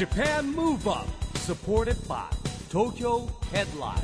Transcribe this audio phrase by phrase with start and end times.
[0.00, 2.24] Japan Move Up supported by
[2.70, 4.00] Tokyo Headline.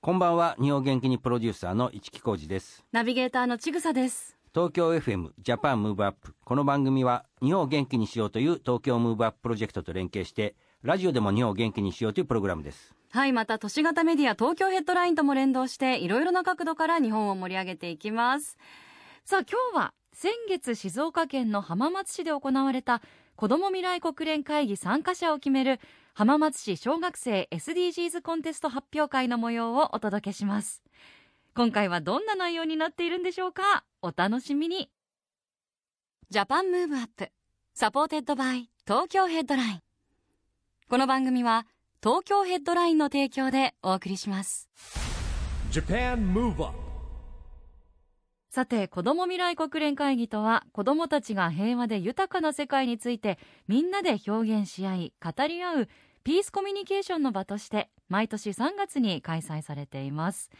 [0.00, 0.56] こんばんは。
[0.58, 2.82] 日本元気プロデューサーの一木広治です。
[2.90, 4.38] ナビゲーターのちぐさです。
[4.54, 12.94] 東京 FM ジャパンムーブアップこの番組は日本を元気にしようという東京 Move Up プロジェクトと連携してラジオでも日本を元気にしようというプログラムです。
[13.10, 18.56] はい、また都市型メディア東京ヘッドラインとも連動していろいろな角度から日本を盛り上げていきます。
[19.26, 23.02] さあ今日は先月静岡県の浜松市で行われた
[23.36, 25.78] 子ども未来国連会議参加者を決める
[26.12, 30.82] 浜松市小学生 SDGs コンテスト発表会の模様をお届けします。
[31.54, 33.84] 今回はどんな内容になっているんでしょうか？
[34.02, 34.90] お楽しみに。
[36.30, 37.30] Japan Move Up
[37.72, 39.80] supported by Tokyo Headline.
[40.88, 41.64] この番組は
[42.02, 44.68] 東京ヘッドラインの提供でお送りします。
[45.70, 46.87] Japan Move Up
[48.58, 53.38] さて子ども未来国連会議とは子どもたちが平和で豊かな世界について
[53.68, 55.88] みんなで表現し合い語り合う
[56.24, 60.50] ピースコミュニケーションの場として毎年3月に開催されています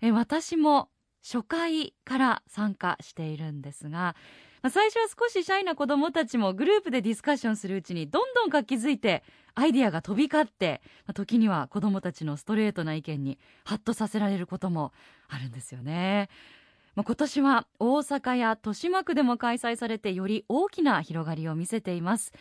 [0.00, 0.90] え私も
[1.28, 4.14] 初回から参加しているんですが
[4.62, 9.24] まあ最初は少しシャイな子どもたちもグループでディスカッションするうちにどんどん活気づいて
[9.56, 14.92] アイディアが飛び交ってまあ時には子どもたちのストレートな意見にハッとさせられることも
[15.28, 16.28] あるんですよね。
[16.94, 22.32] まあ今年は大阪や豊島区でも開催されてより大きな広がりを見せています。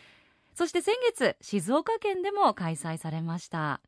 [0.53, 3.81] そして先月静岡県でも開催されました。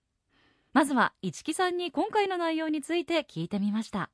[0.72, 4.10] まずは市木さんに今回の内容について聞いてみました。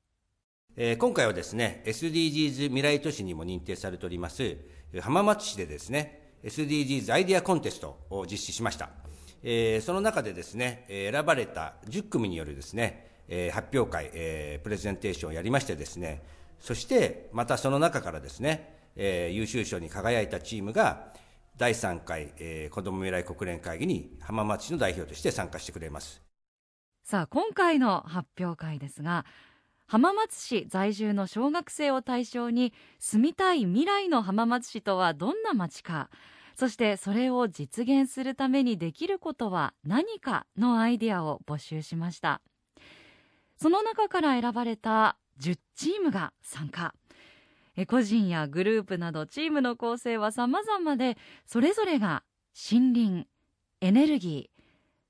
[0.75, 4.57] えー今回はですね SDGs 未来都市にも認定されております
[5.01, 8.89] 浜松市でですね SDGs アイデアコンテストを実施しました、
[9.43, 13.07] えーその中でですね選ばれた10組によるですね
[13.51, 16.23] 発表会、えープレゼンテーションをやりましてですね
[16.59, 21.13] そしてまたその中からですね、えー優秀賞に輝いたチームが
[21.57, 26.21] 第3回、えー子ども未来国連会議に浜松市の代表として参加してくれます。
[27.03, 29.25] さあ今回の発表会ですが
[29.87, 36.11] 浜松市在住の小学生を対象に住みたい未来の浜松市とはどんな街か
[36.55, 42.41] そしてそれを実現するためにできることは何かのアイデアを募集しました。
[43.57, 46.93] その中から選ばれた10チームが参加。
[47.75, 52.23] え個人やグループなどチームの構成は様々でそれぞれが
[52.71, 53.27] 森林
[53.79, 54.63] エネルギー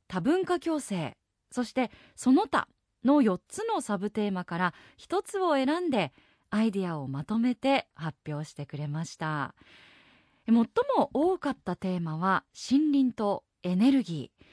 [0.07, 1.17] 多文化共生
[1.51, 2.67] そしてその他
[3.03, 6.13] の4つのサブテーマから1つを選んで
[6.51, 9.55] アイデアをまとめて発表してくれました。
[10.47, 10.65] 最も
[11.13, 14.45] 多かったテーマは森林とエネルギー。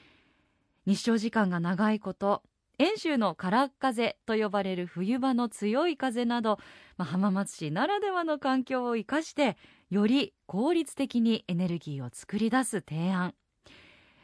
[0.85, 2.43] 日照時間が長いこと
[2.79, 6.59] 遠州の空っ風と呼ばれる冬場の強い風など、
[6.95, 9.57] まあ浜松市ならではの環境を生かして
[9.89, 13.33] より効率的にエネルギーを作り出す提案。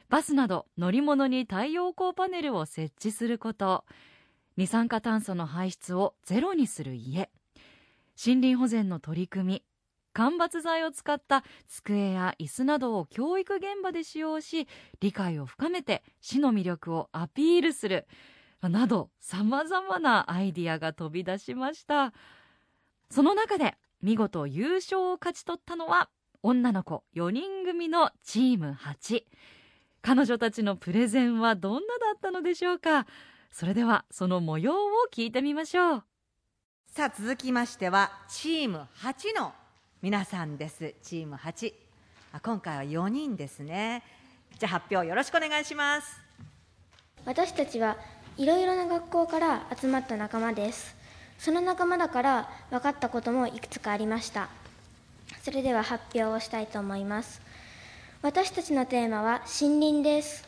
[0.09, 3.86] バスなど乗り物に太陽光パネルを設置すること。
[4.56, 7.31] 二酸化炭素の排出をゼロにする家。
[8.24, 9.63] 森林保全の取り組み。
[10.13, 14.68] 間伐材を使った机や椅子などを教育現場で使用し
[15.00, 18.06] 理解を深めて市の魅力をアピールする。
[18.69, 22.13] などさまざまなアイディアが飛び出しました。
[23.09, 26.09] その中で見事優勝を勝ち取ったのは
[26.41, 29.24] 女の子4人組のチーム8
[30.01, 33.07] 彼女たちのプレゼンはどんなだったのでしょうか。
[33.51, 36.03] それではその模様を聞いてみましょう。
[36.88, 39.53] さあ続きましてはチーム8の
[40.01, 40.95] 皆さんです。
[41.01, 41.74] チーム8
[42.34, 44.03] あ今回は4人ですね。
[44.59, 46.19] じゃあ発表よろしくお願いします。
[47.25, 47.95] 私たちは
[48.38, 50.95] いろいろな学校から集まった仲間です。
[51.38, 54.49] その仲間だから分かったこともいくつかありました。
[55.44, 57.41] それでは発表をしたいと思います。
[58.23, 60.47] 私たちのテーマは森林です。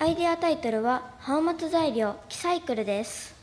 [0.00, 3.34] アイデアタイトルは浜松材料キサイクルです。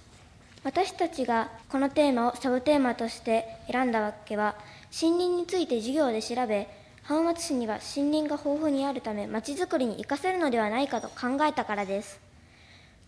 [0.65, 4.55] 私たちがこのテーマをサブテーマとして選んだわけは
[4.91, 6.67] 森林について授業で調べ
[7.03, 12.28] 浜松市には森林が豊富にあるためまちづくりに生かせるのではないかと考えたからです。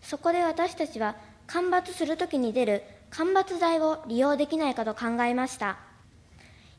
[0.02, 1.16] そこで私たちは
[1.46, 5.78] 間伐するときに出る間伐材を利用できないかと考えました。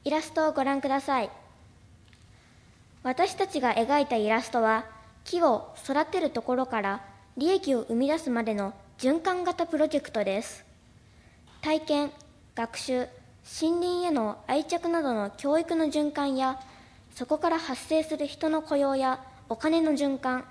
[0.03, 1.29] イラストをご覧ください。
[3.03, 4.85] 私たちが描いたイラストは
[5.23, 7.05] 木を育てるところから
[7.37, 10.65] 利益を生み出すまでの循環型プロジェクトです。
[11.61, 12.11] 体験
[12.55, 13.07] 学習
[13.61, 16.59] 森林への愛着などの教育の循環や
[17.13, 20.45] そこから発生する人の雇用やお金の循環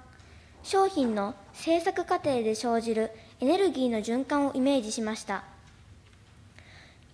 [0.62, 3.10] 商品の制作過程で生じる
[3.40, 5.44] エネルギーの循環をイメージしました。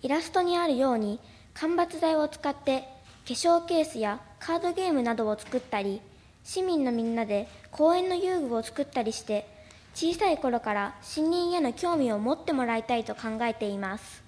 [0.01, 1.19] イラストにあるように
[1.53, 6.01] 間伐材を使って化粧ケースやカードゲームなどを作ったり
[6.43, 9.47] 市民のみんなで公園の遊具を作ったりして
[9.93, 14.23] 小さい頃から森林への興味を持ってもらいたいと考えています。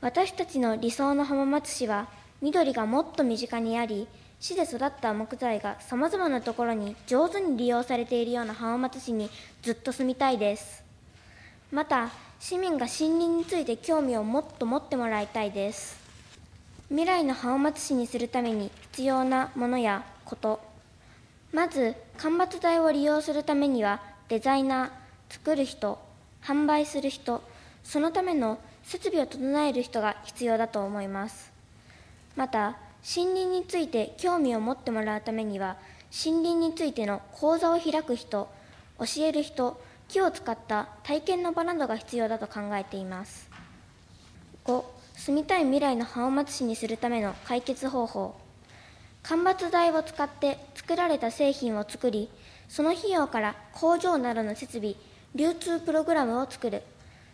[0.00, 2.08] 私たちの理想の浜松市は
[2.40, 4.08] 緑がもっと身近にあり
[4.42, 9.30] 市で育った木材がさまざまなところに上手に利用されているような浜松市に
[9.62, 10.82] ずっと住みたいです。
[11.70, 12.10] また
[12.40, 15.96] 市民が森林について興味をもっと持ってもらいたいです。
[16.88, 20.60] 未来の浜松市にするために必要なものやこと。
[21.52, 24.90] まず間伐材を利用するためにはデザイナー
[25.28, 26.00] 作る人
[26.42, 27.44] 販売する人
[27.84, 31.52] そのための設備を整える人が必要だと思います。
[32.34, 35.76] また森林について興味を持ってもらうためには
[36.24, 38.48] 森林についての講座を開く人
[38.98, 43.50] 教える人木を使った体験の場などが必要だと考えています。
[44.64, 44.84] 5
[45.16, 48.36] 住みたい未来の浜松市にするための解決方法。
[49.22, 52.28] 間伐材を使って作られた製品を作り
[52.68, 54.96] その費用から工場などの設備
[55.34, 56.82] 流通プログラムを作る。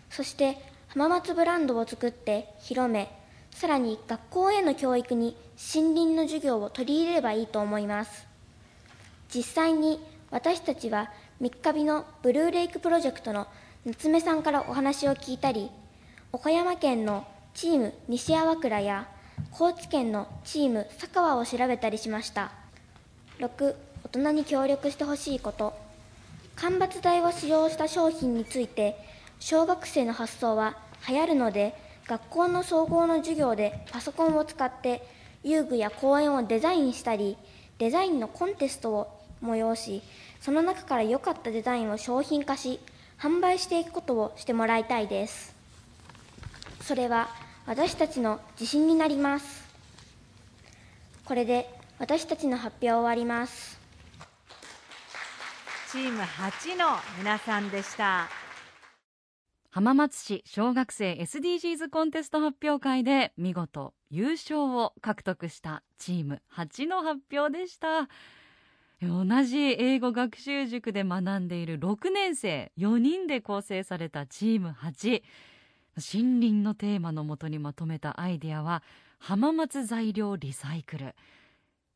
[0.09, 0.57] そして
[0.89, 3.18] 浜松ブランドを作って広め
[3.59, 5.37] さらに学校への教育に
[5.75, 8.25] 森林の授業を取り入れればいいと思います。
[9.35, 9.99] 実際に
[10.31, 11.11] 私たちは
[11.43, 13.49] 3日日のブルーレイクプロジェクトの
[13.85, 15.73] 夏目さんからお話を聞いたり
[16.33, 19.09] 岡山県のチーム西粟倉や
[19.51, 22.53] 高知県のチーム佐川を調べたりしました。
[23.41, 25.77] 6大人に協力してほしいこと。
[26.55, 28.97] 間伐材を使用した商品について
[29.41, 30.77] 小学生の発想は
[31.09, 35.07] 流行るので学校の総合の授業でパソコンを使って
[35.45, 37.37] 遊具や公園をデザインしたり
[37.77, 40.03] デザインのコンテストを催し
[40.41, 42.81] その中から良かったデザインを商品化し
[43.19, 45.55] 販売していくことをしてもらいたいです。
[46.81, 47.29] それは
[47.67, 49.65] 私たちの自信になります。
[51.25, 51.69] これで
[51.99, 53.79] 私たちの発表を終わります。
[55.91, 58.38] チーム8の皆さんでした。
[59.79, 68.09] 浜松市小学生 SDGs コンテスト発表会で見事優勝を獲得したチーム8の発表でした。
[69.01, 75.23] 同じ英語学習塾で学んでいる6年生4人で構成されたチーム8
[76.13, 78.83] 森林のテーマのもとにまとめたアイデアは
[79.21, 81.15] 浜松材料リサイクル。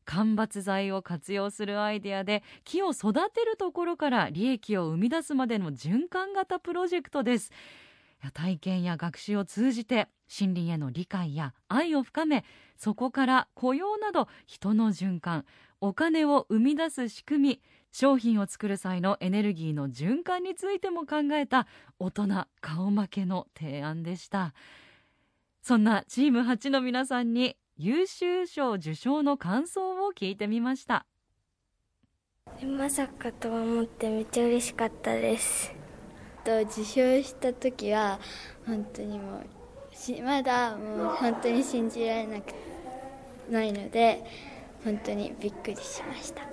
[0.03, 7.51] 間伐材を活用するアイデアで木を育てるところから利益を生み出すまでの循環型プロジェクトです。
[8.33, 10.07] 体験や学習を通じて
[10.39, 12.45] 森林への理解や愛を深め
[12.77, 15.45] そこから雇用など人の循環
[15.81, 17.61] お金を生み出す仕組み
[17.91, 21.67] 商品を作る際のエネルギーの循環についても考えた
[21.99, 24.53] 大人顔負けの提案でした。
[25.61, 31.07] そんなチーム8の皆さんに優秀賞受賞の感想を聞いてみました。
[32.63, 35.73] まさかとは思ってめっちゃ嬉しかったです。
[36.43, 38.19] と受賞した時は
[38.67, 42.53] 本当にもうまだもう本当に信じられなく
[43.49, 44.23] ないので
[44.83, 46.43] 本当にびっくりしました。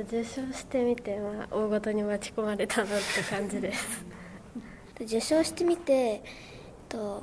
[0.00, 4.04] 受賞してみては大ごとに巻き込まれたなって感じです。
[5.00, 6.24] 受賞してみて
[6.88, 7.22] と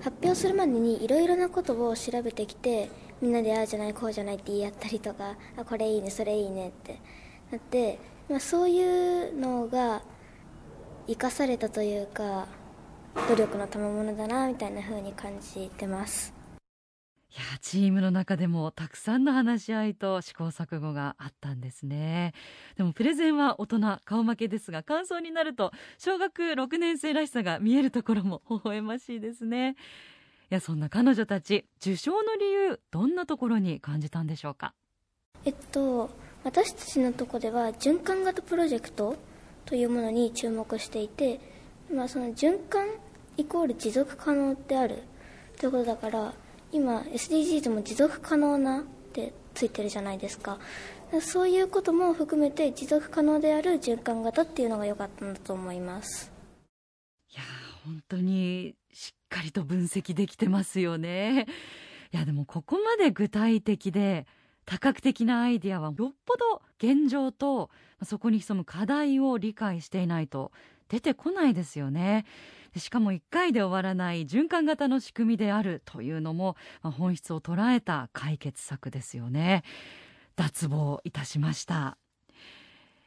[0.00, 2.90] 発表するまでにいろいろなことを調べてきて
[3.20, 6.98] みんなでああじゃないこうじゃないって言い合ったりとかあこれいいねそれいいねって。
[7.50, 10.02] なって、まあ、そういうのが
[11.06, 12.46] 生かされたというか
[13.28, 16.33] 努力の賜物だなみたいな風に感じてます。
[17.34, 22.32] いやチームの中でもたくさんの話し合いと試行錯誤があったんですね。
[22.76, 29.74] でもプレゼンは大人顔負けですが感想になると小学6年生らしさが見えるところも微笑ましいですね。
[30.50, 34.72] いやそんな彼女たち受賞の理由どんなところに感じたんでしょうか？
[35.44, 36.10] えっと
[36.44, 39.16] 私たちのとこでは循環型プロジェクト
[39.64, 41.40] というものに注目していて、
[41.92, 42.86] まあ、その循環
[43.36, 45.02] イコール持続可能である
[45.58, 46.32] ということだから
[46.74, 50.58] 今 SDGs も持続可能なってついてるじゃないですか。
[51.22, 56.32] そういうことも含めて持続可能である循環型っていうのが良かったんだと思います。
[57.32, 57.42] いや
[57.84, 61.46] 本当にしっかりと分析できてますよね。
[62.12, 64.26] いやでもここまで具体的で
[64.66, 67.70] 多角的なアイデアはよっぽど現状と
[68.02, 70.50] そこに潜む課題を理解していないと
[70.88, 72.24] 出てこないですよね。
[72.76, 79.62] しかも1回で終わらない循環型の仕組みであるというのも、まあ、本質を捉えた解決策ですよね。
[80.36, 81.96] 脱帽いたしました。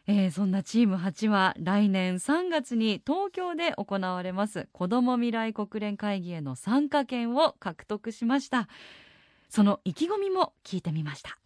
[0.10, 8.70] えー、そんなチーム8は来年3月に東京で行われます子ども未来国連会議への参加権を獲得しました。
[9.50, 11.38] その意気込みも聞いてみました。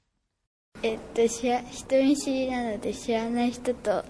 [0.84, 4.06] えっとしら人見知りなので知らない人と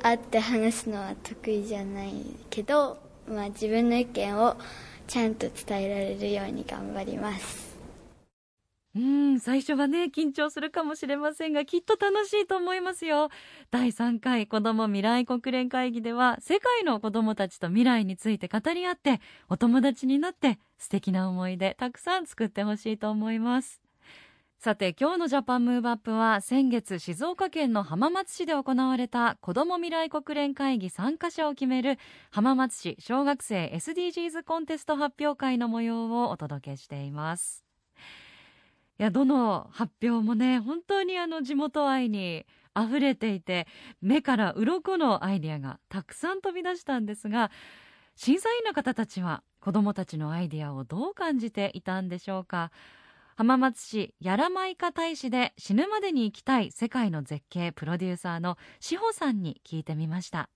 [0.00, 2.12] 会って話すのは得意じゃない
[2.50, 4.56] けど、まあ、自分の意見を
[5.06, 7.70] ちゃんと伝えられるように頑張ります。
[8.96, 13.28] うん最初はね緊張するかもしれませんがきっと楽しいと思いますよ。
[13.70, 23.80] 第3回子ども未来国連会議では世界の子どもたちと未来について語り合ってお友達になって素敵な思い出たくさん作ってほしいと思います。
[24.62, 31.98] さて今日のジャパンムーブアップは先月静岡県の浜松市で行われた子ども未来国連会議参加者を決める
[32.30, 37.64] 浜松市小学生 SDGs コンテスト発表会の模様をお届けしています。
[38.98, 42.44] いやどの発表もね本当にあの地元愛に
[42.78, 43.66] 溢れていて
[44.02, 47.50] 目から鱗のアイデアがたくさん飛び出したんですが
[48.14, 52.70] 審査員の方たちは子どもたちのアイデアをどう感じていたんでしょうか？
[53.40, 60.50] 浜松市やらまいか大使で死ぬまでに行きたい世界の絶景プロデューサーの志保さんに聞いてみました。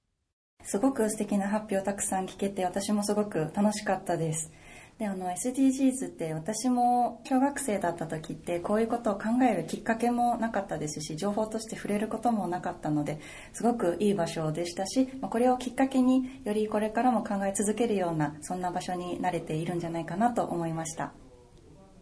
[0.62, 4.53] すごく素敵な発表たくさん聞けて私もすごく楽しかったです。
[4.99, 13.19] であの SDGs って私も小学生だった時ってこういうことを考えるきっかけもなかったですし情報として触れることもなかったので
[13.55, 21.14] すごくいい場所でしたしこれをきっかけによりこれからも考え続けるようなそんな場所になれているんじゃないかなと思いました。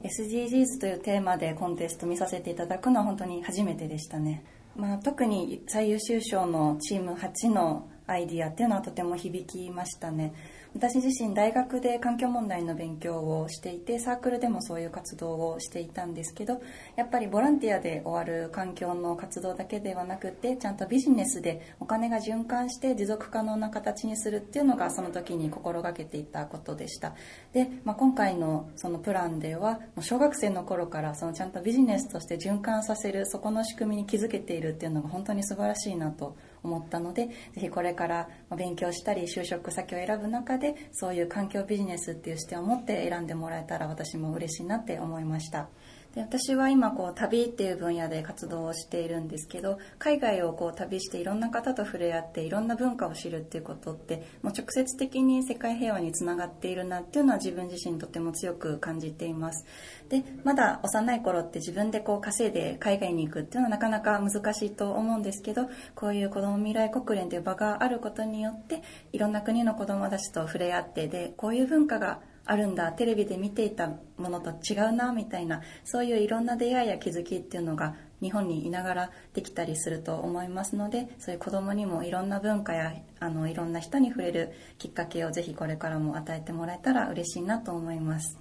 [0.03, 4.45] SDGs というテーマでコンテスト見させていただくのは本当に初めてでしたね、
[4.77, 10.35] まあ、特に最優秀賞のチーム8のアイディアっていうのはとても響きましたね。
[10.75, 16.61] 私自身大学で環境問題の勉強をしていてサークルでもそういう活動をしていたんですけど
[16.97, 27.14] やっぱりボランティアで終わる環境の活動だけではなくてちゃんとビジネスでお金が循環して持続可能な形にするっていうのがその時に心がけていたことでした。
[27.52, 45.69] で、まあ、今回のそのプランでは小学生の頃からそのちゃんとビジネスとして循環させるそこの仕組みに気づけているっていうのが本当に素晴らしいなと思ったのでぜひこれから勉強したり就職先を選ぶ中でそういう環境ビジネスっていう視点を持って選んでもらえたら私も嬉しいなって思いました。
[46.14, 59.64] で私は今こう旅っていう分野で活動をしているんですけど海外をこう旅していろんな方と触れ合っていろんな文化を知るっていうことってもう直接的に世界平和につながっているなっていうのは自分自身とても強く感じています。
[60.11, 88.39] でまだ幼い頃って自分でこう稼いで海外に行くっていうのはなかなか難しいと思うんですけどこういう子ども未来国連という場があることによっていろんな国の子どもたちと触れ合ってでこういう文化があるんだテレビで見ていたものと違うなみたいなそういういろんな出会いや気づきっていうのが日本にいながらできたりすると思いますのでそういう子どもにもいろんな文化やあのいろんな人に触れるきっかけをぜひこれからも与えてもらえたら嬉しいなと思います。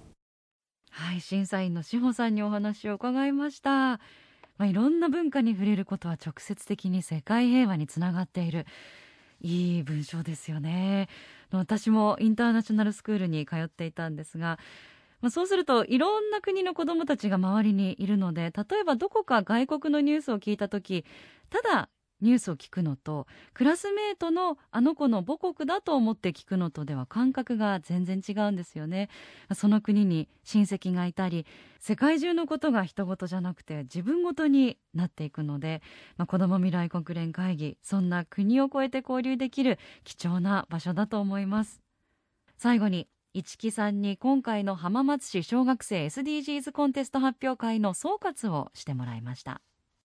[0.89, 3.99] はい審査員の志保さんにお話を伺いました。
[4.57, 8.65] まあ、いろんな文化に触れることは直接的に世界平和につながっている。
[9.41, 11.09] いい文章ですよね。
[11.51, 14.59] 私もインターナショナルスクールに通っていたんですが、
[15.21, 21.05] まあ、そうするといろんな国の子どもたちが周りにいるので例えばどこか外国のニュースを聞いた時
[21.49, 21.89] ただ
[22.21, 29.09] ニュースを聞くのとクラスメートのあの子の母国だと思って聞くのとでは感覚が全然違うんですよね。
[29.53, 31.45] その国に親戚がいたり
[31.79, 35.81] 世界中のことが人事じゃなくて自分ごとになっていくので、
[36.17, 41.81] まあ、子ども未来国連会議そんな国を越えて交流できる貴重な場所だと思います。
[42.57, 49.61] 最後に市木さんに今回の浜松市小学生 SDGs コンテスト発表会の総括をしてもらいました。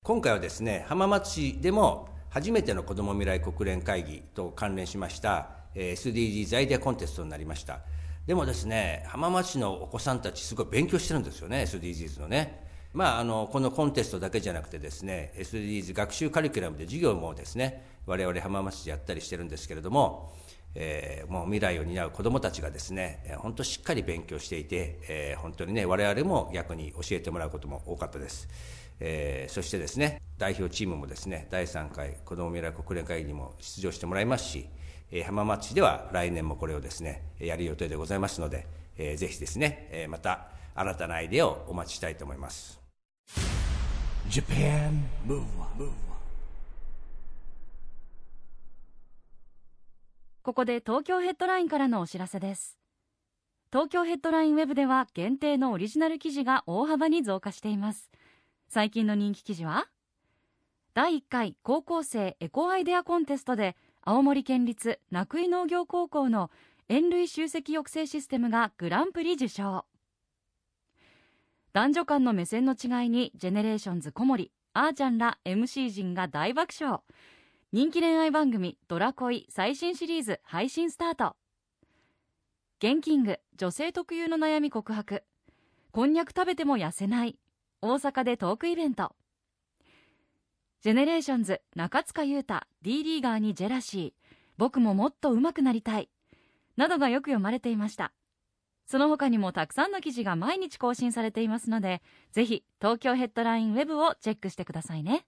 [0.09, 7.81] 今回はですね浜松市でも初めての子ども未来国連会議と関連しました SDGs アイデアコンテストになりました
[8.27, 20.33] でもですね浜松市のお子さんたちすごい勉強してるんですよね SDGs のねまあ、あのこのコンテストだけじゃなくてですね SDGs 学習カリキュラムで授業もですね我々浜松市でやったりしてるんですけれども、
[20.75, 28.49] えー、もう未来を担う子どもたちがですね本当しっかり勉強していて、えー、本当にね我々も逆に教えてもらうことも多かったです。
[29.01, 34.69] えー、そしてですね代表チームもですね第3回子ども未来国連会議にも出場してもらいますし、
[35.11, 42.81] えー、浜松市では来年もこれをですねやる予定でございますので、えー、ぜひですね、えー、また新たなアイデアをお待ちしたいと思います。
[50.43, 52.79] ここで東京ヘッドラインからのお知らせです。
[53.71, 58.11] 東京ヘッドラインウェブでは限定のオリジナル記事が大幅に増加しています
[58.71, 59.87] 最近の人気記事は？
[60.93, 66.51] 第1回高校生エコアイデアコンテストで青森県立名久井農業高校の
[66.91, 69.87] 塩類集積抑制システムがグランプリ受賞。
[71.73, 77.01] 男女間の目線の違いにジェネレーションズ小森あーちゃんら MC 陣が大爆笑。
[77.73, 81.37] 人気恋愛番組「ドラ恋」最新シリーズ配信スタート。
[82.81, 85.25] ゲンキング女性特有の悩み告白。
[85.91, 87.39] こんにゃく食べても痩せない。
[87.81, 89.15] 大阪でトークイベント。
[90.81, 94.35] ジェネレーションズ中務裕太 D リーガーにジェラシー。
[94.57, 96.09] 僕ももっと上手くなりたい。
[96.77, 98.13] などがよく読まれていました。
[98.85, 102.01] その他にもたくさんの記事が毎日更新されていますので
[102.33, 105.27] ぜひ東京ヘッドラインウェブをチェックしてくださいね。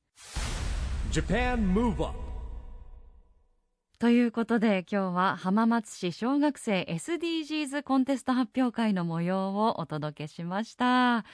[1.13, 2.19] Japan Move Up
[4.01, 11.27] ということで今日は浜松市小学生 SDGs コンテスト発表会の模様をお届けしました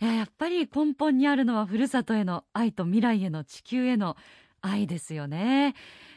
[0.00, 4.16] ややっぱり根本にあるのはふるさとへの愛と未来への地球への
[4.62, 5.74] 愛ですよね。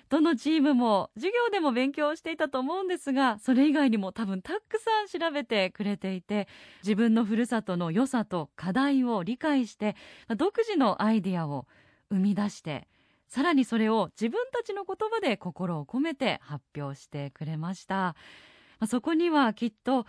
[0.09, 6.47] どのチームも授業でも勉強していたと思うんですがそれ以外にも多分たくさん調べてくれていて
[6.83, 9.95] 自分のふるさとの良さと課題を理解して
[10.37, 11.67] 独自のアイデアを
[12.11, 12.87] 生み出して
[13.27, 18.15] さらにそれを自分たちの言葉で心を込めて発表してくれました。
[18.85, 20.05] そこにはきっと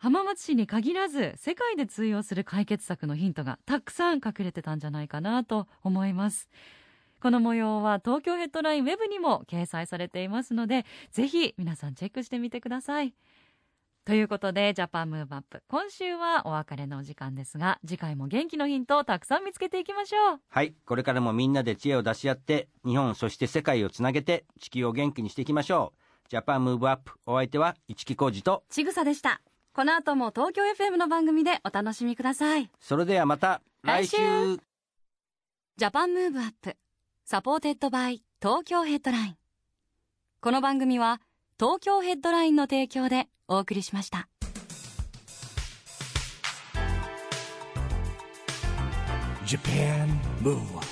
[0.00, 6.48] 浜松市に限らず世界で通用する解決策のヒントがたくさん隠れてたんじゃないかなと思います。
[7.20, 13.12] この模様は東京ヘッドラインウェブにも掲載されていますのでぜひ皆さんチェックしてみてください。
[14.04, 20.40] ということでジャパンムーブアップ今週はお別れのお時間ですが次回も元気のヒントをたくさん見つけていきましょう。
[20.48, 25.98] はいこれからもみんなで知恵を出し合って日本そして世界をつなげて地球を元気にしていきましょう。
[26.28, 29.40] Japan Move Up お相手は一木広治とちぐさでした
[29.78, 32.68] この後も東京 FM の番組でお楽しみください。
[32.80, 34.16] それではまた来週。
[34.16, 34.60] 来週。
[35.76, 36.74] Japan Move Up
[37.24, 39.36] supported by Tokyo Headline.
[40.40, 41.20] この番組は
[41.60, 44.28] 東京ヘッドラインの提供でお送りしました。
[49.46, 50.08] Japan
[50.42, 50.87] Move Up